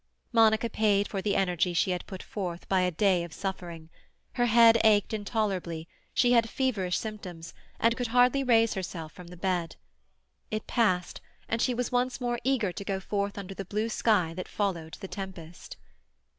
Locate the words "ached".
4.83-5.13